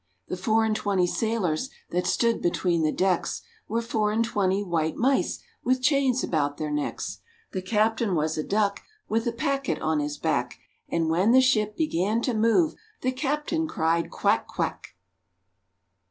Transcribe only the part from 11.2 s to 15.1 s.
the ship began to move, The captain cried, "Quack, quack!"